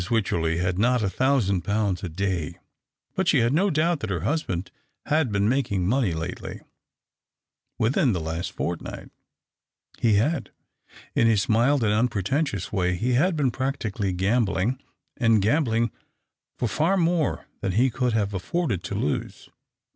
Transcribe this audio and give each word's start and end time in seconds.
Wycherley 0.09 0.57
had 0.57 0.79
not 0.79 1.03
a 1.03 1.11
thousand 1.11 1.61
pounds 1.61 2.01
a 2.03 2.09
day, 2.09 2.57
but 3.13 3.27
she 3.27 3.37
had 3.37 3.53
no 3.53 3.69
doubt 3.69 3.99
that 3.99 4.09
her 4.09 4.21
husband 4.21 4.71
had 5.05 5.31
been 5.31 5.47
making 5.47 5.85
money 5.87 6.11
lately— 6.15 6.61
within 7.77 8.11
the 8.11 8.19
last 8.19 8.51
fortnight. 8.51 9.11
He 9.99 10.15
had. 10.15 10.49
In 11.13 11.27
his 11.27 11.47
mild 11.47 11.83
and 11.83 11.93
unpretentious 11.93 12.73
way 12.73 12.95
he 12.95 13.13
had 13.13 13.35
been 13.35 13.51
practically 13.51 14.11
Camljlino;, 14.11 14.79
and 15.17 15.39
oamblino 15.39 15.91
for 16.57 16.67
far 16.67 16.97
more 16.97 17.45
than 17.59 17.73
he 17.73 17.91
could 17.91 18.13
have 18.13 18.33
afforded 18.33 18.81
to 18.85 18.95
lose. 18.95 19.49